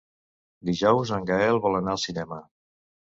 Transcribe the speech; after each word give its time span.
Dijous 0.69 1.11
en 1.17 1.27
Gaël 1.31 1.61
vol 1.67 1.81
anar 1.81 1.95
al 1.97 2.03
cinema. 2.09 2.41